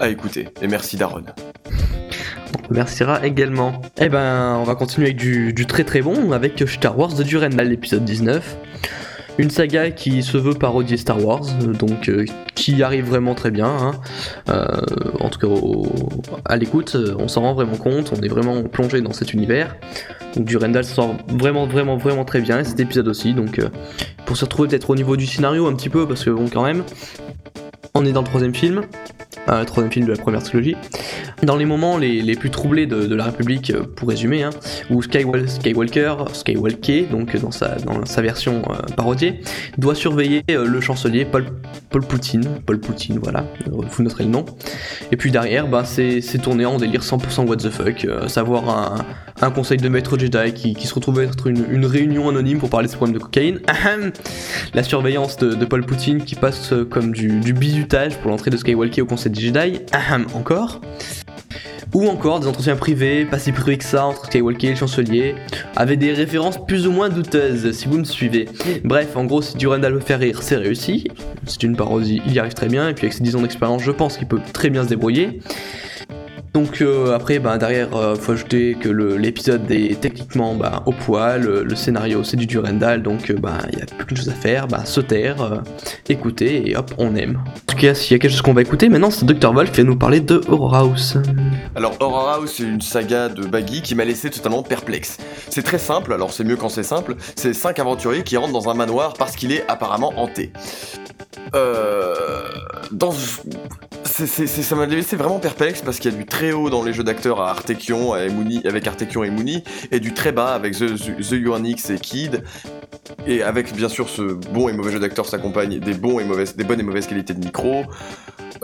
à 0.00 0.08
écouter. 0.08 0.48
Et 0.62 0.66
merci 0.66 0.96
Daron. 0.96 1.24
On 2.58 2.68
remerciera 2.68 3.26
également. 3.26 3.82
Eh 4.00 4.08
ben, 4.08 4.56
on 4.58 4.64
va 4.64 4.74
continuer 4.74 5.08
avec 5.08 5.18
du, 5.18 5.66
très 5.66 5.84
très 5.84 6.00
bon, 6.00 6.32
avec 6.32 6.64
Star 6.66 6.98
Wars 6.98 7.12
de 7.12 7.22
Durandal, 7.22 7.68
l'épisode 7.68 8.06
19. 8.06 8.56
Une 9.38 9.50
saga 9.50 9.92
qui 9.92 10.22
se 10.24 10.36
veut 10.36 10.54
parodier 10.54 10.96
Star 10.96 11.24
Wars, 11.24 11.44
donc 11.78 12.08
euh, 12.08 12.24
qui 12.56 12.82
arrive 12.82 13.06
vraiment 13.06 13.36
très 13.36 13.52
bien. 13.52 13.66
Hein. 13.68 13.92
Euh, 14.48 14.66
en 15.20 15.30
tout 15.30 15.38
cas, 15.38 16.40
à 16.44 16.56
l'écoute, 16.56 16.96
on 17.18 17.28
s'en 17.28 17.42
rend 17.42 17.54
vraiment 17.54 17.76
compte, 17.76 18.12
on 18.16 18.20
est 18.20 18.28
vraiment 18.28 18.64
plongé 18.64 19.00
dans 19.00 19.12
cet 19.12 19.32
univers. 19.32 19.76
Donc 20.34 20.44
Durandal 20.44 20.84
sort 20.84 21.14
vraiment, 21.28 21.66
vraiment, 21.66 21.96
vraiment 21.96 22.24
très 22.24 22.40
bien, 22.40 22.58
et 22.60 22.64
cet 22.64 22.80
épisode 22.80 23.08
aussi. 23.08 23.32
Donc 23.32 23.58
euh, 23.58 23.68
pour 24.26 24.36
se 24.36 24.44
retrouver 24.44 24.68
peut-être 24.68 24.90
au 24.90 24.96
niveau 24.96 25.16
du 25.16 25.26
scénario 25.26 25.66
un 25.66 25.74
petit 25.74 25.88
peu, 25.88 26.06
parce 26.06 26.24
que 26.24 26.30
bon, 26.30 26.48
quand 26.52 26.64
même, 26.64 26.82
on 27.94 28.04
est 28.04 28.12
dans 28.12 28.22
le 28.22 28.26
troisième 28.26 28.54
film, 28.54 28.82
euh, 29.48 29.64
troisième 29.64 29.92
film 29.92 30.06
de 30.06 30.12
la 30.12 30.18
première 30.18 30.42
trilogie. 30.42 30.76
Dans 31.42 31.56
les 31.56 31.64
moments 31.64 31.98
les, 31.98 32.20
les 32.22 32.34
plus 32.34 32.50
troublés 32.50 32.86
de, 32.86 33.14
la 33.14 33.24
République, 33.24 33.70
euh, 33.70 33.82
pour 33.82 34.08
résumer, 34.08 34.42
hein, 34.42 34.50
où 34.90 35.02
Skywalker, 35.02 36.14
Skywalker, 36.32 37.02
donc 37.10 37.36
dans 37.36 37.50
sa, 37.50 37.76
dans 37.76 38.04
sa 38.04 38.22
version 38.22 38.62
euh, 38.70 39.14
doit 39.78 39.94
surveiller 39.94 40.42
euh, 40.50 40.66
le 40.66 40.80
chancelier 40.80 41.24
Paul, 41.24 41.46
Paul 41.90 42.02
Poutine, 42.02 42.60
Paul 42.66 42.80
Poutine, 42.80 43.18
voilà, 43.22 43.44
vous 43.66 44.02
noterez 44.02 44.24
le 44.24 44.30
nom. 44.30 44.44
Et 45.12 45.16
puis 45.16 45.30
derrière, 45.30 45.68
bah, 45.68 45.84
c'est 45.84 46.20
tourné 46.42 46.66
en 46.66 46.78
délire 46.78 47.02
100% 47.02 47.46
what 47.46 47.56
the 47.56 47.70
fuck, 47.70 48.04
euh, 48.04 48.28
savoir 48.28 48.68
un, 48.68 48.98
un, 49.40 49.50
conseil 49.50 49.78
de 49.78 49.88
maître 49.88 50.18
Jedi 50.18 50.52
qui, 50.54 50.74
qui 50.74 50.86
se 50.86 50.94
retrouve 50.94 51.20
être 51.20 51.46
une, 51.46 51.64
une, 51.70 51.86
réunion 51.86 52.28
anonyme 52.28 52.58
pour 52.58 52.70
parler 52.70 52.86
de 52.86 52.90
ses 52.90 52.96
problèmes 52.96 53.16
de 53.16 53.22
cocaïne, 53.22 53.60
la 54.74 54.82
surveillance 54.82 55.36
de, 55.36 55.54
de, 55.54 55.64
Paul 55.64 55.84
Poutine 55.84 56.24
qui 56.24 56.34
passe 56.34 56.72
comme 56.90 57.12
du, 57.12 57.40
du 57.40 57.52
bizutage 57.52 58.16
pour 58.18 58.30
l'entrée 58.30 58.50
de 58.50 58.56
Skywalker 58.56 59.02
au 59.02 59.06
conseil 59.06 59.32
des 59.32 59.40
Jedi, 59.40 59.80
encore 60.34 60.80
ou 61.94 62.08
encore 62.08 62.40
des 62.40 62.46
entretiens 62.46 62.76
privés, 62.76 63.24
pas 63.24 63.38
si 63.38 63.52
privés 63.52 63.78
que 63.78 63.84
ça, 63.84 64.06
entre 64.06 64.26
Skywalker 64.26 64.68
et 64.68 64.70
le 64.70 64.76
chancelier, 64.76 65.34
avec 65.76 65.98
des 65.98 66.12
références 66.12 66.64
plus 66.64 66.86
ou 66.86 66.92
moins 66.92 67.08
douteuses, 67.08 67.72
si 67.72 67.88
vous 67.88 67.98
me 67.98 68.04
suivez. 68.04 68.48
Bref, 68.84 69.16
en 69.16 69.24
gros, 69.24 69.42
si 69.42 69.56
Durandal 69.56 69.94
veut 69.94 70.00
faire 70.00 70.20
rire, 70.20 70.42
c'est 70.42 70.56
réussi. 70.56 71.08
C'est 71.46 71.62
une 71.62 71.76
parodie, 71.76 72.22
il 72.26 72.32
y 72.32 72.38
arrive 72.38 72.54
très 72.54 72.68
bien, 72.68 72.88
et 72.88 72.94
puis 72.94 73.06
avec 73.06 73.14
ses 73.14 73.22
10 73.22 73.36
ans 73.36 73.42
d'expérience, 73.42 73.82
je 73.82 73.90
pense 73.90 74.16
qu'il 74.18 74.28
peut 74.28 74.40
très 74.52 74.70
bien 74.70 74.84
se 74.84 74.88
débrouiller. 74.88 75.40
Donc 76.54 76.80
euh, 76.80 77.14
après, 77.14 77.38
bah, 77.38 77.58
derrière, 77.58 77.94
euh, 77.94 78.14
faut 78.14 78.32
ajouter 78.32 78.76
que 78.80 78.88
l'épisode 78.88 79.70
est 79.70 80.00
techniquement 80.00 80.54
bah, 80.54 80.82
au 80.86 80.92
poil, 80.92 81.42
le, 81.42 81.62
le 81.62 81.76
scénario 81.76 82.24
c'est 82.24 82.36
du 82.36 82.46
Durandal, 82.46 83.02
donc 83.02 83.28
il 83.28 83.36
euh, 83.36 83.38
bah, 83.38 83.58
y 83.76 83.82
a 83.82 83.86
plus 83.86 84.06
qu'une 84.06 84.16
chose 84.16 84.28
à 84.28 84.34
faire, 84.34 84.66
bah, 84.66 84.84
se 84.84 85.00
taire, 85.00 85.42
euh, 85.42 85.58
écouter 86.08 86.70
et 86.70 86.76
hop, 86.76 86.92
on 86.98 87.14
aime. 87.16 87.40
En 87.46 87.60
tout 87.66 87.76
cas, 87.76 87.94
s'il 87.94 88.12
y 88.12 88.14
a 88.16 88.18
quelque 88.18 88.30
chose 88.30 88.42
qu'on 88.42 88.54
va 88.54 88.62
écouter, 88.62 88.88
maintenant 88.88 89.10
c'est 89.10 89.26
Dr. 89.26 89.52
Wolf 89.52 89.72
qui 89.72 89.82
va 89.82 89.86
nous 89.86 89.96
parler 89.96 90.20
de 90.20 90.40
Horror 90.48 90.74
House. 90.74 91.16
Alors 91.76 91.96
Horror 92.00 92.28
House, 92.30 92.54
c'est 92.56 92.64
une 92.64 92.80
saga 92.80 93.28
de 93.28 93.46
Baggy 93.46 93.82
qui 93.82 93.94
m'a 93.94 94.04
laissé 94.04 94.30
totalement 94.30 94.62
perplexe. 94.62 95.18
C'est 95.50 95.62
très 95.62 95.78
simple, 95.78 96.12
alors 96.12 96.32
c'est 96.32 96.44
mieux 96.44 96.56
quand 96.56 96.70
c'est 96.70 96.82
simple, 96.82 97.16
c'est 97.36 97.52
cinq 97.52 97.78
aventuriers 97.78 98.22
qui 98.22 98.36
rentrent 98.36 98.52
dans 98.52 98.68
un 98.68 98.74
manoir 98.74 99.14
parce 99.18 99.36
qu'il 99.36 99.52
est 99.52 99.64
apparemment 99.68 100.12
hanté. 100.16 100.52
Euh, 101.54 102.48
dans 102.90 103.12
ça 104.26 104.74
m'a 104.76 104.86
laissé 104.86 105.16
vraiment 105.16 105.38
perplexe 105.38 105.82
parce 105.82 105.98
qu'il 105.98 106.12
y 106.12 106.14
a 106.14 106.18
du 106.18 106.26
très 106.26 106.52
haut 106.52 106.70
dans 106.70 106.82
les 106.82 106.92
jeux 106.92 107.04
d'acteurs 107.04 107.40
à 107.40 107.50
Artekion, 107.50 108.12
avec 108.12 108.86
Artekion 108.86 109.24
et 109.24 109.30
Mooney, 109.30 109.62
et 109.90 110.00
du 110.00 110.14
très 110.14 110.32
bas 110.32 110.54
avec 110.54 110.74
The, 110.74 110.96
The 110.96 111.90
et 111.90 111.98
Kid. 111.98 112.44
Et 113.26 113.42
avec 113.42 113.74
bien 113.74 113.88
sûr 113.88 114.08
ce 114.08 114.22
bon 114.22 114.68
et 114.68 114.72
mauvais 114.72 114.92
jeu 114.92 114.98
d'acteurs 114.98 115.26
s'accompagne 115.26 115.78
des, 115.78 115.94
bons 115.94 116.20
et 116.20 116.24
mauvaises, 116.24 116.56
bonnes 116.56 116.80
et 116.80 116.82
mauvaises 116.82 117.06
qualités 117.06 117.34
de 117.34 117.44
micro. 117.44 117.84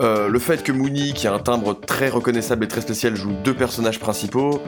Euh, 0.01 0.27
le 0.27 0.39
fait 0.39 0.63
que 0.63 0.71
Mooney, 0.71 1.13
qui 1.13 1.27
a 1.27 1.33
un 1.33 1.39
timbre 1.39 1.73
très 1.73 2.09
reconnaissable 2.09 2.65
et 2.65 2.67
très 2.67 2.81
spécial, 2.81 3.15
joue 3.15 3.33
deux 3.43 3.53
personnages 3.53 3.99
principaux, 3.99 4.61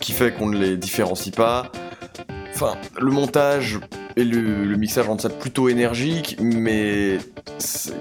qui 0.00 0.12
fait 0.12 0.32
qu'on 0.32 0.48
ne 0.48 0.58
les 0.58 0.76
différencie 0.76 1.34
pas. 1.34 1.70
Enfin, 2.54 2.76
le 3.00 3.10
montage 3.10 3.78
et 4.18 4.24
le, 4.24 4.76
mixage 4.76 5.06
rendent 5.06 5.20
ça 5.20 5.28
plutôt 5.28 5.68
énergique, 5.68 6.36
mais 6.40 7.18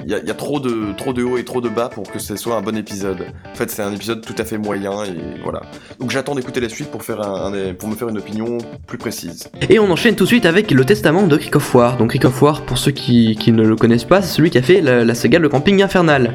il 0.06 0.12
y, 0.12 0.14
a- 0.16 0.34
trop 0.34 0.60
de, 0.60 0.94
trop 0.98 1.14
de 1.14 1.24
haut 1.24 1.38
et 1.38 1.46
trop 1.46 1.62
de 1.62 1.70
bas 1.70 1.90
pour 1.90 2.12
que 2.12 2.18
ce 2.18 2.36
soit 2.36 2.56
un 2.56 2.62
bon 2.62 2.76
épisode. 2.76 3.28
En 3.52 3.56
fait, 3.56 3.70
c'est 3.70 3.84
un 3.84 3.94
épisode 3.94 4.26
tout 4.26 4.34
à 4.38 4.44
fait 4.44 4.58
moyen 4.58 5.04
et 5.04 5.42
voilà. 5.44 5.62
Donc 6.00 6.10
j'attends 6.10 6.34
d'écouter 6.34 6.60
la 6.60 6.70
suite 6.70 6.90
pour, 6.90 7.02
me 7.02 7.96
faire 7.96 8.10
une 8.10 8.18
opinion 8.18 8.58
plus 8.88 8.98
précise. 8.98 9.50
Et 9.70 9.78
on 9.78 9.92
enchaîne 9.92 10.16
tout 10.16 10.24
de 10.24 10.30
suite 10.30 10.48
avec 10.48 10.72
le 10.72 10.86
testament 10.86 11.28
de 11.28 11.38
Crick 11.38 11.56
of 11.56 11.76
War. 11.76 11.98
Donc 11.98 12.10
Crick 12.10 12.26
of 12.26 12.42
War, 12.42 12.62
pour 12.64 12.80
ceux 12.80 12.92
qui, 12.92 13.38
ne 13.52 13.64
le 13.64 13.76
connaissent 13.76 14.04
pas, 14.04 14.24
c'est 14.24 14.36
celui 14.36 14.50
qui 14.50 14.58
a 14.58 14.64
fait 14.64 14.82
la, 14.82 15.06
la 15.06 15.14
saga 15.14 15.38
Le 15.38 15.50
Camping 15.50 15.84
Infernal. 15.84 16.34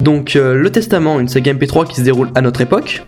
Donc 0.00 0.36
euh, 0.36 0.54
le 0.54 0.70
testament, 0.70 1.20
une 1.20 1.28
saga 1.28 1.52
MP3 1.52 1.86
qui 1.86 1.96
se 1.96 2.02
déroule 2.02 2.30
à 2.34 2.40
notre 2.40 2.62
époque. 2.62 3.02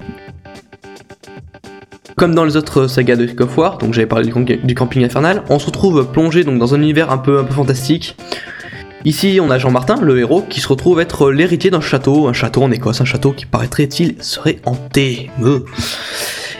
Comme 2.23 2.37
dans 2.37 2.45
les 2.45 2.57
autres 2.57 2.87
sagas 2.87 3.17
de 3.17 3.27
Crick 3.27 3.41
of 3.41 3.59
War, 3.59 3.79
donc 3.79 3.95
j'avais 3.95 4.07
parlé 4.07 4.25
du, 4.25 4.33
camp- 4.33 4.45
du 4.45 4.75
Camping 4.77 5.05
Infernal, 5.05 5.43
on 5.49 5.59
se 5.59 5.67
retrouve 5.67 6.07
plongé 6.13 6.45
donc 6.45 6.57
dans 6.61 6.73
un 6.73 6.81
univers 6.81 7.11
un 7.11 7.19
peu, 7.19 7.41
un 7.41 7.43
peu 7.43 7.53
fantastique. 7.53 8.17
Ici, 9.05 9.41
on 9.43 9.51
a 9.51 9.59
Jean-Martin, 9.59 9.97
le 10.01 10.21
héros, 10.21 10.45
qui 10.49 10.61
se 10.61 10.69
retrouve 10.69 11.01
être 11.01 11.33
l'héritier 11.33 11.73
d'un 11.73 11.81
château, 11.81 12.29
un 12.29 12.33
château 12.33 12.63
en 12.63 12.71
Écosse, 12.71 13.01
un 13.01 13.05
château 13.05 13.33
qui 13.33 13.45
paraîtrait-il 13.45 14.23
serait 14.23 14.61
hanté. 14.67 15.33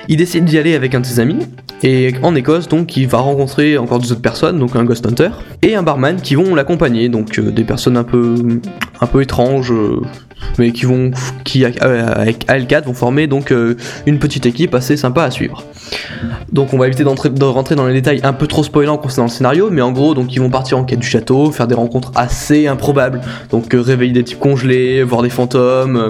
Il 0.09 0.17
décide 0.17 0.47
d'y 0.47 0.59
aller 0.59 0.75
avec 0.75 0.97
un 0.97 1.01
de 1.01 1.07
ses 1.07 1.21
amis, 1.21 1.47
et 1.85 2.13
en 2.25 2.35
Écosse, 2.35 2.67
donc, 2.67 2.97
il 2.97 3.07
va 3.07 3.19
rencontrer 3.19 3.79
encore 3.79 4.01
deux 4.01 4.11
autres 4.11 4.21
personnes, 4.21 4.59
donc 4.59 4.75
un 4.75 4.83
Ghost 4.83 5.07
Hunter 5.07 5.31
et 5.63 5.77
un 5.77 5.85
barman 5.85 6.21
qui 6.21 6.35
vont 6.35 6.57
l'accompagner, 6.57 7.09
donc 7.09 7.39
euh, 7.39 7.53
des 7.53 7.63
personnes 7.63 7.97
un 7.97 8.03
peu, 8.03 8.35
un 9.01 9.07
peu 9.07 9.23
étranges, 9.23 9.71
euh, 9.71 10.01
mais 10.59 10.73
qui 10.73 10.85
vont, 10.87 11.11
qui 11.45 11.65
avec 11.65 12.47
AL4 12.49 12.85
vont 12.85 12.95
former 12.95 13.27
donc 13.27 13.53
euh, 13.53 13.77
une 14.07 14.19
petite 14.19 14.47
équipe 14.47 14.75
assez 14.75 14.97
sympa 14.97 15.25
à 15.25 15.31
suivre. 15.31 15.65
Donc 16.53 16.73
on 16.73 16.79
va 16.79 16.87
éviter 16.87 17.05
de 17.05 17.45
rentrer 17.45 17.75
dans 17.75 17.87
les 17.87 17.95
détails 17.95 18.21
un 18.23 18.33
peu 18.33 18.47
trop 18.47 18.63
spoilants 18.63 18.99
concernant 18.99 19.27
le 19.27 19.33
scénario, 19.33 19.69
mais 19.71 19.83
en 19.83 19.93
gros, 19.93 20.15
donc 20.15 20.35
ils 20.35 20.39
vont 20.41 20.51
partir 20.51 20.79
en 20.79 20.85
quête 20.85 20.99
du 21.01 21.07
château, 21.07 21.51
faire 21.51 21.67
des 21.67 21.75
rencontres 21.75 22.13
assez 22.15 22.67
improbables, 22.67 23.21
donc 23.51 23.75
euh, 23.75 23.81
réveiller 23.81 24.13
des 24.13 24.25
types 24.25 24.39
congelés, 24.39 25.03
voir 25.03 25.23
des 25.23 25.31
fantômes, 25.31 25.97
euh, 25.97 26.09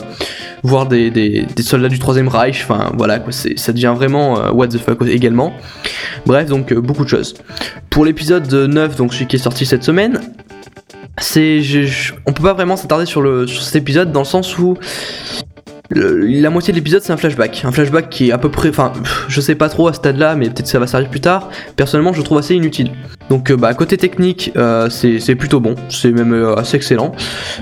voir 0.62 0.86
des, 0.86 1.10
des- 1.10 1.46
soldats 1.62 1.88
du 1.88 1.98
Troisième 1.98 2.28
Reich, 2.28 2.62
enfin 2.68 2.92
voilà, 2.96 3.18
quoi, 3.18 3.32
ça 3.32 3.72
devient 3.72 3.92
vraiment 3.96 4.50
what 4.52 4.68
the 4.68 4.78
fuck 4.78 4.98
également. 5.06 5.52
Bref, 6.26 6.46
donc 6.48 6.72
beaucoup 6.74 7.04
de 7.04 7.08
choses. 7.08 7.34
Pour 7.90 8.04
l'épisode 8.04 8.52
9, 8.52 8.96
donc 8.96 9.14
celui 9.14 9.26
qui 9.26 9.36
est 9.36 9.40
sorti 9.40 9.66
cette 9.66 9.82
semaine, 9.84 10.20
c'est, 11.23 11.61
je- 11.62 11.83
je- 11.83 12.12
on 12.26 12.33
peut 12.33 12.43
pas 12.43 12.52
vraiment 12.55 12.76
s'attarder 12.76 13.07
sur, 13.07 13.23
cet 13.49 13.76
épisode 13.76 14.12
dans 14.12 14.21
le 14.21 14.26
sens 14.26 14.59
où 14.59 14.76
la 15.95 16.49
moitié 16.50 16.73
de 16.73 16.79
l'épisode 16.79 17.02
c'est 17.02 17.12
un 17.12 17.17
flashback, 17.19 17.62
un 17.67 17.73
flashback 17.73 18.09
qui 18.09 18.29
est 18.29 18.33
à 18.33 18.38
peu 18.38 18.50
près, 18.50 18.71
enfin, 18.71 18.93
je 19.29 19.41
sais 19.41 19.55
pas 19.55 19.69
trop 19.69 19.88
à 19.88 19.93
ce 19.93 19.99
stade-là, 19.99 20.35
mais 20.37 20.47
peut-être 20.49 20.67
ça 20.67 20.79
va 20.79 20.87
servir 20.87 21.11
plus 21.11 21.21
tard. 21.21 21.50
Personnellement, 21.76 22.12
je 22.14 22.23
trouve 22.23 22.38
assez 22.38 22.55
inutile. 22.55 22.93
Donc, 23.32 23.50
euh, 23.50 23.56
bah, 23.56 23.72
côté 23.72 23.96
technique, 23.96 24.52
euh, 24.58 24.90
c'est 24.90 25.34
plutôt 25.36 25.58
bon, 25.58 25.74
c'est 25.88 26.10
même 26.10 26.34
euh, 26.34 26.54
assez 26.54 26.76
excellent. 26.76 27.12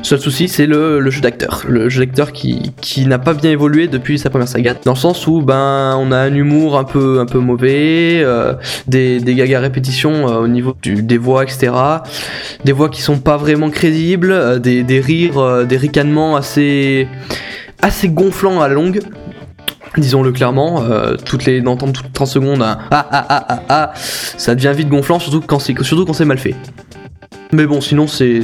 Seul 0.02 0.18
souci, 0.18 0.48
c'est 0.48 0.66
le, 0.66 1.08
jeu 1.10 1.20
d'acteur, 1.20 1.62
le 1.68 1.88
jeu 1.88 2.04
d'acteur 2.04 2.32
qui, 2.32 2.72
n'a 3.06 3.20
pas 3.20 3.34
bien 3.34 3.52
évolué 3.52 3.86
depuis 3.86 4.18
sa 4.18 4.30
première 4.30 4.48
saga, 4.48 4.74
dans 4.84 4.94
le 4.94 4.98
sens 4.98 5.28
où 5.28 5.42
ben 5.42 5.96
on 5.96 6.10
a 6.10 6.18
un 6.18 6.34
humour 6.34 6.76
un 6.76 6.82
peu 6.82 7.24
mauvais, 7.34 8.26
des, 8.88 9.20
des 9.20 9.34
gags 9.36 9.54
à 9.54 9.60
répétition 9.60 10.24
au 10.24 10.48
niveau 10.48 10.74
des 10.82 11.18
voix, 11.18 11.44
etc. 11.44 11.72
Des 12.64 12.72
voix 12.72 12.88
qui 12.88 13.00
sont 13.00 13.18
pas 13.18 13.36
vraiment 13.36 13.70
crédibles, 13.70 14.60
des, 14.60 15.00
rires, 15.00 15.66
des 15.68 15.76
ricanements 15.76 16.34
assez 16.34 17.06
assez 17.80 18.08
gonflants 18.08 18.60
à 18.60 18.66
la 18.66 18.74
longue. 18.74 19.00
Disons-le 19.96 20.30
clairement, 20.30 20.82
euh, 20.82 21.16
toutes 21.16 21.44
les 21.44 21.60
d'entendre 21.60 21.92
toutes 21.92 22.06
les 22.06 22.12
30 22.12 22.28
secondes 22.28 22.62
un 22.62 22.78
ah 22.90 23.08
ah 23.10 23.26
ah 23.28 23.46
ah 23.48 23.62
ah, 23.68 23.92
ça 23.94 24.54
devient 24.54 24.72
vite 24.74 24.88
gonflant, 24.88 25.18
surtout 25.18 25.40
quand 25.40 25.58
c'est 25.58 25.80
surtout 25.82 26.04
quand 26.04 26.12
c'est 26.12 26.24
mal 26.24 26.38
fait. 26.38 26.54
Mais 27.52 27.66
bon, 27.66 27.80
sinon 27.80 28.06
c'est 28.06 28.42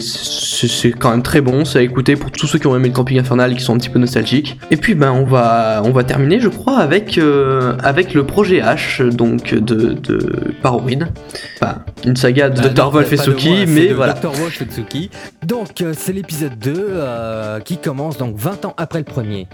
quand 0.98 1.10
même 1.10 1.22
très 1.22 1.40
bon, 1.40 1.64
c'est 1.64 1.78
à 1.78 1.82
écouter 1.82 2.16
pour 2.16 2.30
tous 2.30 2.46
ceux 2.46 2.58
qui 2.58 2.66
ont 2.66 2.74
aimé 2.74 2.88
le 2.88 2.94
camping 2.94 3.18
infernal 3.18 3.52
et 3.52 3.56
qui 3.56 3.62
sont 3.62 3.74
un 3.74 3.78
petit 3.78 3.88
peu 3.88 3.98
nostalgiques. 3.98 4.58
Et 4.70 4.76
puis 4.76 4.94
ben 4.94 5.12
on 5.12 5.24
va 5.24 5.82
on 5.84 5.90
va 5.90 6.02
terminer, 6.02 6.40
je 6.40 6.48
crois, 6.48 6.78
avec 6.78 7.18
euh, 7.18 7.76
avec 7.82 8.14
le 8.14 8.26
projet 8.26 8.60
H 8.60 9.08
donc 9.10 9.54
de 9.54 9.92
de. 9.92 10.54
Enfin, 10.64 11.84
une 12.04 12.16
saga 12.16 12.50
de 12.50 12.60
Bah 12.60 12.68
Dr 12.68 12.90
Wolf 12.90 13.12
et 13.12 13.16
Suki, 13.16 13.48
moi, 13.48 13.58
mais 13.68 13.88
de 13.88 13.94
voilà. 13.94 14.14
Dr. 14.14 14.32
Wolf 14.32 14.60
et 14.60 14.64
Tsuki. 14.64 15.10
Donc, 15.44 15.80
euh, 15.80 15.94
c'est 15.96 16.12
l'épisode 16.12 16.58
2 16.58 16.74
euh, 16.76 17.60
qui 17.60 17.78
commence 17.78 18.18
donc 18.18 18.36
20 18.36 18.64
ans 18.64 18.74
après 18.76 18.98
le 18.98 19.04
premier. 19.04 19.46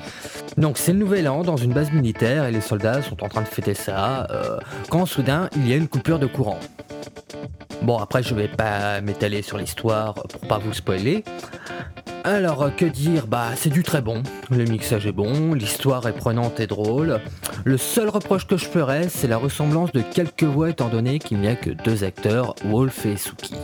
Donc, 0.56 0.78
c'est 0.78 0.92
le 0.92 0.98
nouvel 0.98 1.28
an 1.28 1.42
dans 1.42 1.56
une 1.56 1.72
base 1.72 1.92
militaire 1.92 2.46
et 2.46 2.50
les 2.50 2.60
soldats 2.62 3.02
sont 3.02 3.22
en 3.22 3.28
train 3.28 3.42
de 3.42 3.48
fêter 3.48 3.74
ça 3.74 4.26
quand 4.88 5.06
soudain 5.06 5.48
il 5.56 5.68
y 5.68 5.72
a 5.72 5.76
une 5.76 5.88
coupure 5.88 6.18
de 6.18 6.26
courant. 6.26 6.58
Bon, 7.82 7.98
après, 7.98 8.22
je 8.22 8.34
vais 8.34 8.48
pas 8.48 9.00
m'étaler 9.00 9.41
sur 9.42 9.58
l'histoire 9.58 10.14
pour 10.14 10.40
pas 10.42 10.58
vous 10.58 10.72
spoiler. 10.72 11.24
Alors, 12.24 12.62
euh, 12.62 12.70
que 12.70 12.84
dire? 12.84 13.26
Bah, 13.26 13.48
c'est 13.56 13.70
du 13.70 13.82
très 13.82 14.00
bon. 14.00 14.22
Le 14.50 14.64
mixage 14.64 15.06
est 15.06 15.12
bon, 15.12 15.54
l'histoire 15.54 16.06
est 16.06 16.12
prenante 16.12 16.60
et 16.60 16.66
drôle. 16.68 17.20
Le 17.64 17.76
seul 17.76 18.08
reproche 18.08 18.46
que 18.46 18.56
je 18.56 18.66
ferais, 18.66 19.08
c'est 19.08 19.26
la 19.26 19.36
ressemblance 19.36 19.90
de 19.92 20.02
quelques 20.02 20.44
voix 20.44 20.70
étant 20.70 20.88
donné 20.88 21.18
qu'il 21.18 21.38
n'y 21.38 21.48
a 21.48 21.56
que 21.56 21.70
deux 21.70 22.04
acteurs, 22.04 22.54
Wolf 22.64 23.06
et 23.06 23.16
Suki. 23.16 23.54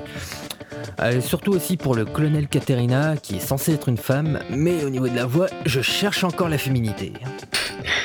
Euh, 1.01 1.21
surtout 1.21 1.53
aussi 1.53 1.77
pour 1.77 1.95
le 1.95 2.05
colonel 2.05 2.49
Katerina, 2.49 3.17
qui 3.17 3.37
est 3.37 3.41
censé 3.41 3.75
être 3.75 3.89
une 3.89 3.97
femme, 3.97 4.41
mais 4.51 4.83
au 4.85 4.91
niveau 4.91 5.07
de 5.09 5.15
la 5.15 5.27
voix, 5.27 5.47
je 5.65 5.81
cherche 5.81 6.25
encore 6.25 6.49
la 6.49 6.59
féminité. 6.59 7.13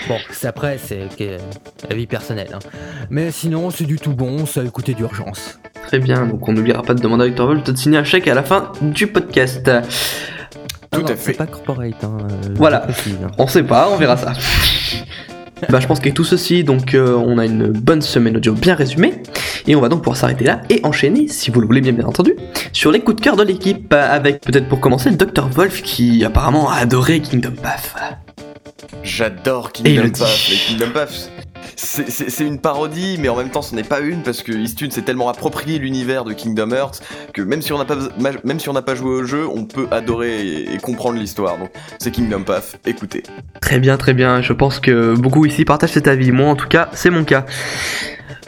Bon, 0.07 0.17
c'est 0.31 0.47
après, 0.47 0.77
c'est 0.77 1.05
ok, 1.05 1.23
la 1.89 1.95
vie 1.95 2.05
personnelle. 2.07 2.49
hein. 2.53 2.59
Mais 3.09 3.31
sinon, 3.31 3.71
c'est 3.71 3.85
du 3.85 3.97
tout 3.97 4.13
bon, 4.13 4.45
ça 4.45 4.61
a 4.61 4.63
écouté 4.63 4.93
d'urgence. 4.93 5.59
Très 5.93 5.99
bien, 5.99 6.25
donc 6.25 6.47
on 6.49 6.53
n'oubliera 6.53 6.81
pas 6.81 6.95
de 6.95 7.01
demander 7.03 7.25
à 7.25 7.29
Dr 7.29 7.45
Wolf 7.45 7.63
de 7.65 7.77
signer 7.77 7.99
un 7.99 8.03
chèque 8.03 8.27
à 8.27 8.33
la 8.33 8.41
fin 8.41 8.71
du 8.81 9.05
podcast. 9.05 9.69
Tout 10.89 11.01
à 11.03 11.07
fait. 11.09 11.15
C'est 11.17 11.33
pas 11.33 11.45
corporate, 11.45 12.03
hein, 12.03 12.17
euh, 12.19 12.49
Voilà. 12.55 12.79
précise, 12.79 13.17
hein. 13.23 13.29
On 13.37 13.45
sait 13.45 13.61
pas, 13.61 13.89
on 13.93 13.97
verra 13.97 14.17
ça. 14.17 14.33
bah, 15.69 15.79
je 15.79 15.85
pense 15.85 15.99
qu'avec 15.99 16.15
tout 16.15 16.23
ceci, 16.23 16.63
donc 16.63 16.95
euh, 16.95 17.13
on 17.15 17.37
a 17.37 17.45
une 17.45 17.67
bonne 17.67 18.01
semaine 18.01 18.37
audio 18.37 18.53
bien 18.53 18.73
résumée. 18.73 19.21
Et 19.67 19.75
on 19.75 19.81
va 19.81 19.87
donc 19.89 19.99
pouvoir 19.99 20.17
s'arrêter 20.17 20.45
là 20.45 20.61
et 20.71 20.79
enchaîner, 20.81 21.27
si 21.27 21.51
vous 21.51 21.61
le 21.61 21.67
voulez 21.67 21.81
bien 21.81 21.91
bien 21.93 22.05
entendu, 22.07 22.33
sur 22.71 22.91
les 22.91 22.99
coups 23.01 23.17
de 23.17 23.21
cœur 23.21 23.35
de 23.35 23.43
l'équipe. 23.43 23.93
euh, 23.93 24.15
Avec 24.15 24.41
peut-être 24.41 24.67
pour 24.67 24.79
commencer 24.79 25.11
Dr 25.11 25.47
Wolf 25.49 25.83
qui 25.83 26.25
apparemment 26.25 26.71
a 26.71 26.77
adoré 26.77 27.19
Kingdom 27.19 27.53
Path. 27.61 27.93
J'adore 29.03 29.71
Kingdom. 29.71 30.09
Path. 30.09 30.21
mais 30.49 30.55
Kingdom 30.55 30.91
Path, 30.91 31.29
c'est- 31.75 32.43
une 32.43 32.59
parodie, 32.59 33.17
mais 33.19 33.29
en 33.29 33.35
même 33.35 33.49
temps, 33.49 33.61
ce 33.61 33.75
n'est 33.75 33.83
pas 33.83 33.99
une 34.01 34.21
parce 34.23 34.43
que 34.43 34.51
Eastune 34.51 34.91
s'est 34.91 35.01
tellement 35.03 35.29
approprié 35.29 35.79
l'univers 35.79 36.23
de 36.25 36.33
Kingdom 36.33 36.71
Hearts 36.71 37.01
que 37.33 37.41
même 37.41 37.61
si 37.61 37.71
on 37.73 37.77
n'a 37.77 37.85
pas, 37.85 37.95
même 38.43 38.59
si 38.59 38.69
on 38.69 38.73
n'a 38.73 38.81
pas 38.81 38.95
joué 38.95 39.11
au 39.11 39.23
jeu, 39.23 39.47
on 39.47 39.65
peut 39.65 39.87
adorer 39.91 40.41
et, 40.41 40.73
et 40.73 40.77
comprendre 40.77 41.19
l'histoire. 41.19 41.57
Donc, 41.57 41.69
c'est 41.99 42.11
Kingdom 42.11 42.43
Path. 42.43 42.79
Écoutez. 42.85 43.23
Très 43.61 43.79
bien, 43.79 43.97
très 43.97 44.13
bien. 44.13 44.41
Je 44.41 44.53
pense 44.53 44.79
que 44.79 45.15
beaucoup 45.15 45.45
ici 45.45 45.65
partagent 45.65 45.91
cet 45.91 46.07
avis. 46.07 46.31
Moi, 46.31 46.49
en 46.49 46.55
tout 46.55 46.67
cas, 46.67 46.89
c'est 46.93 47.09
mon 47.09 47.23
cas. 47.23 47.45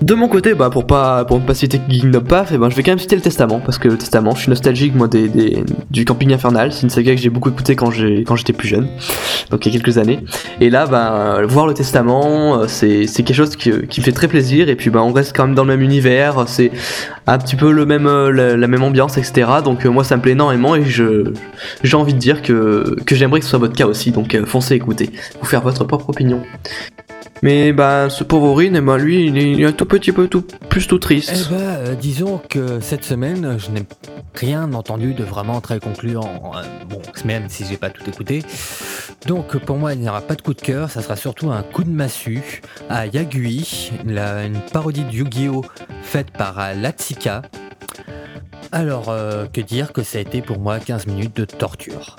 De 0.01 0.13
mon 0.13 0.27
côté, 0.27 0.53
bah 0.53 0.69
pour 0.69 0.85
pas 0.85 1.23
pour 1.25 1.39
ne 1.39 1.45
pas 1.45 1.53
citer 1.53 1.79
Kingdom 1.79 2.21
Path, 2.21 2.49
eh 2.53 2.57
ben 2.57 2.69
je 2.69 2.75
vais 2.75 2.83
quand 2.83 2.91
même 2.91 2.99
citer 2.99 3.15
le 3.15 3.21
Testament 3.21 3.59
parce 3.59 3.77
que 3.77 3.87
le 3.87 3.97
Testament, 3.97 4.35
je 4.35 4.41
suis 4.41 4.49
nostalgique 4.49 4.93
moi 4.93 5.07
des, 5.07 5.63
du 5.89 6.05
Camping 6.05 6.33
Infernal. 6.33 6.73
C'est 6.73 6.83
une 6.83 6.89
saga 6.89 7.15
que 7.15 7.21
j'ai 7.21 7.29
beaucoup 7.29 7.49
écouté 7.49 7.75
quand 7.75 7.91
j'ai 7.91 8.23
quand 8.23 8.35
j'étais 8.35 8.53
plus 8.53 8.67
jeune, 8.67 8.87
donc 9.51 9.65
il 9.65 9.73
y 9.73 9.75
a 9.75 9.79
quelques 9.79 9.97
années. 9.97 10.19
Et 10.59 10.69
là, 10.69 10.85
bah 10.85 11.39
voir 11.47 11.65
le 11.67 11.73
Testament, 11.73 12.59
euh, 12.59 12.67
c'est 12.67 13.05
quelque 13.05 13.33
chose 13.33 13.55
qui, 13.55 13.71
qui 13.87 14.01
me 14.01 14.05
fait 14.05 14.11
très 14.11 14.27
plaisir. 14.27 14.69
Et 14.69 14.75
puis 14.75 14.89
bah 14.89 15.01
on 15.01 15.13
reste 15.13 15.35
quand 15.35 15.45
même 15.45 15.55
dans 15.55 15.63
le 15.63 15.69
même 15.69 15.81
univers, 15.81 16.45
c'est 16.47 16.71
un 17.27 17.37
petit 17.37 17.55
peu 17.55 17.71
le 17.71 17.85
même 17.85 18.07
euh, 18.07 18.55
la, 18.55 18.67
même 18.67 18.83
ambiance, 18.83 19.17
etc. 19.17 19.49
Donc 19.63 19.85
euh, 19.85 19.89
moi 19.89 20.03
ça 20.03 20.17
me 20.17 20.21
plaît 20.21 20.33
énormément 20.33 20.75
et 20.75 20.83
je 20.83 21.33
j'ai 21.83 21.97
envie 21.97 22.13
de 22.13 22.19
dire 22.19 22.41
que 22.41 22.95
que 23.05 23.15
j'aimerais 23.15 23.39
que 23.39 23.45
ce 23.45 23.51
soit 23.51 23.59
votre 23.59 23.75
cas 23.75 23.87
aussi. 23.87 24.11
Donc 24.11 24.35
euh, 24.35 24.45
foncez 24.45 24.75
écouter, 24.75 25.09
vous 25.39 25.45
faire 25.45 25.61
votre 25.61 25.83
propre 25.85 26.09
opinion. 26.09 26.41
Mais 27.41 27.73
bah 27.73 28.09
ce 28.09 28.23
pauvre 28.23 28.47
Aurine, 28.47 28.75
eh 28.75 28.81
ben, 28.81 28.97
lui 28.97 29.27
il 29.27 29.37
il 29.37 29.61
est 29.61 29.65
petit 29.85 30.11
peu 30.11 30.27
tout 30.27 30.43
plus 30.69 30.87
tout 30.87 30.97
Eh 30.97 30.99
triste. 30.99 31.49
ben, 31.49 31.55
euh, 31.59 31.95
disons 31.95 32.39
que 32.49 32.79
cette 32.79 33.03
semaine, 33.03 33.57
je 33.59 33.71
n'ai 33.71 33.83
rien 34.33 34.73
entendu 34.73 35.13
de 35.13 35.23
vraiment 35.23 35.61
très 35.61 35.79
concluant. 35.79 36.53
Euh, 36.55 36.95
même 37.25 37.49
si 37.49 37.65
j'ai 37.65 37.77
pas 37.77 37.89
tout 37.89 38.03
écouté. 38.09 38.43
Donc, 39.25 39.57
pour 39.57 39.77
moi, 39.77 39.93
il 39.93 40.01
n'y 40.01 40.09
aura 40.09 40.21
pas 40.21 40.35
de 40.35 40.41
coup 40.41 40.53
de 40.53 40.61
cœur. 40.61 40.91
Ça 40.91 41.01
sera 41.01 41.15
surtout 41.15 41.49
un 41.51 41.63
coup 41.63 41.83
de 41.83 41.89
massue 41.89 42.61
à 42.89 43.07
Yagui, 43.07 43.91
la- 44.05 44.43
une 44.45 44.59
parodie 44.59 45.03
de 45.05 45.11
Yu-Gi-Oh 45.11 45.63
faite 46.03 46.31
par 46.31 46.59
euh, 46.59 46.73
Latsika. 46.73 47.41
Alors, 48.71 49.09
euh, 49.09 49.45
que 49.51 49.61
dire 49.61 49.93
que 49.93 50.03
ça 50.03 50.17
a 50.17 50.21
été 50.21 50.41
pour 50.41 50.59
moi 50.59 50.79
15 50.79 51.07
minutes 51.07 51.35
de 51.35 51.45
torture. 51.45 52.17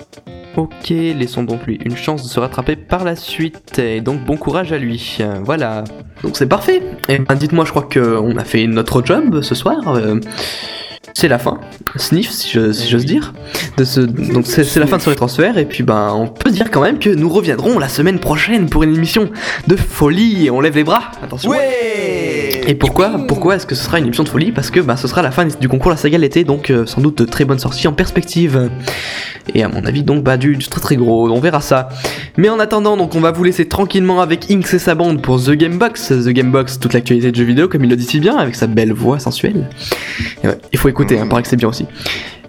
Ok, 0.57 0.89
laissons 0.89 1.43
donc 1.43 1.67
lui 1.67 1.79
une 1.85 1.95
chance 1.95 2.23
de 2.23 2.27
se 2.27 2.39
rattraper 2.39 2.75
par 2.75 3.03
la 3.03 3.15
suite. 3.15 3.77
Et 3.77 4.01
donc 4.01 4.25
bon 4.25 4.37
courage 4.37 4.73
à 4.73 4.79
lui. 4.79 5.19
Voilà. 5.43 5.83
Donc 6.23 6.35
c'est 6.35 6.47
parfait. 6.47 6.81
Et 7.07 7.19
ben 7.19 7.35
dites-moi, 7.35 7.63
je 7.63 7.69
crois 7.69 7.87
qu'on 7.87 8.35
a 8.37 8.43
fait 8.43 8.65
notre 8.65 9.05
job 9.05 9.41
ce 9.41 9.53
soir. 9.53 9.95
Euh, 9.95 10.19
c'est 11.13 11.27
la 11.27 11.37
fin. 11.37 11.59
Sniff, 11.95 12.31
si 12.31 12.49
j'ose 12.49 13.05
dire. 13.05 13.33
Donc 13.77 14.47
c'est 14.47 14.75
la 14.77 14.87
fin 14.87 14.97
de 14.97 15.01
ce 15.03 15.09
rétransfert. 15.09 15.59
Et 15.59 15.65
puis 15.65 15.83
ben, 15.83 16.11
on 16.15 16.27
peut 16.27 16.49
dire 16.49 16.71
quand 16.71 16.81
même 16.81 16.97
que 16.97 17.11
nous 17.11 17.29
reviendrons 17.29 17.77
la 17.77 17.87
semaine 17.87 18.17
prochaine 18.17 18.67
pour 18.67 18.81
une 18.81 18.95
émission 18.95 19.29
de 19.67 19.75
folie. 19.75 20.47
Et 20.47 20.49
on 20.49 20.59
lève 20.59 20.75
les 20.75 20.83
bras. 20.83 21.11
Attention. 21.21 21.51
Ouais 21.51 22.36
Et 22.69 22.75
pourquoi, 22.75 23.17
pourquoi 23.29 23.55
est-ce 23.55 23.65
que 23.65 23.75
ce 23.75 23.85
sera 23.85 23.97
une 23.97 24.03
émission 24.03 24.25
de 24.25 24.29
folie 24.29 24.51
Parce 24.51 24.71
que 24.71 24.81
bah, 24.81 24.97
ce 24.97 25.07
sera 25.07 25.21
la 25.21 25.31
fin 25.31 25.45
du 25.45 25.69
concours 25.69 25.89
La 25.89 25.95
Saga 25.95 26.17
l'été, 26.17 26.43
donc 26.43 26.69
euh, 26.69 26.85
sans 26.85 26.99
doute 26.99 27.19
de 27.19 27.23
très 27.23 27.45
bonnes 27.45 27.59
sorties 27.59 27.87
en 27.87 27.93
perspective. 27.93 28.69
Et 29.55 29.63
à 29.63 29.69
mon 29.69 29.85
avis, 29.85 30.03
donc 30.03 30.21
bah, 30.21 30.35
du, 30.35 30.57
du 30.57 30.67
très 30.67 30.81
très 30.81 30.97
gros, 30.97 31.29
on 31.29 31.39
verra 31.39 31.61
ça. 31.61 31.87
Mais 32.35 32.49
en 32.49 32.59
attendant, 32.59 32.97
donc 32.97 33.15
on 33.15 33.21
va 33.21 33.31
vous 33.31 33.45
laisser 33.45 33.69
tranquillement 33.69 34.19
avec 34.19 34.51
Inks 34.51 34.73
et 34.73 34.79
sa 34.79 34.95
bande 34.95 35.21
pour 35.21 35.41
The 35.41 35.51
Game 35.51 35.77
Box. 35.77 36.09
The 36.09 36.27
Game 36.27 36.51
Box, 36.51 36.77
toute 36.77 36.91
l'actualité 36.91 37.31
de 37.31 37.37
jeux 37.37 37.45
vidéo, 37.45 37.69
comme 37.69 37.85
il 37.85 37.89
le 37.89 37.95
dit 37.95 38.03
si 38.03 38.19
bien, 38.19 38.35
avec 38.35 38.55
sa 38.55 38.67
belle 38.67 38.91
voix 38.91 39.17
sensuelle. 39.19 39.69
Et 40.43 40.47
ouais, 40.47 40.57
il 40.73 40.77
faut 40.77 40.89
écouter, 40.89 41.17
hein, 41.17 41.27
paraît 41.27 41.43
que 41.43 41.47
c'est 41.47 41.55
bien 41.55 41.69
aussi. 41.69 41.85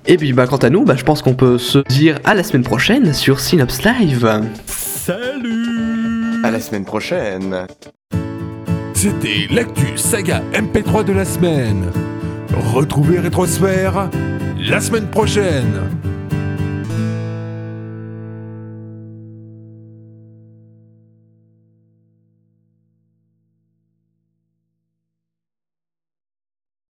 Et 0.07 0.17
puis 0.17 0.33
bah, 0.33 0.49
quant 0.49 0.57
à 0.57 0.69
nous, 0.69 0.85
bah, 0.85 0.97
je 0.97 1.05
pense 1.05 1.23
qu'on 1.23 1.35
peut 1.35 1.59
se 1.59 1.79
dire 1.89 2.19
à 2.25 2.35
la 2.35 2.43
semaine 2.43 2.65
prochaine 2.65 3.13
sur 3.13 3.39
Synops 3.39 3.85
Live. 3.85 4.29
Salut 4.67 6.43
À 6.43 6.51
la 6.51 6.59
semaine 6.59 6.85
prochaine 6.85 7.69
C'était 9.01 9.47
l'actu 9.49 9.97
saga 9.97 10.43
MP3 10.53 11.05
de 11.05 11.13
la 11.13 11.25
semaine. 11.25 11.93
Retrouvez 12.53 13.21
Rétrosphère 13.21 14.11
la 14.59 14.81
semaine 14.81 15.07
prochaine. 15.07 15.89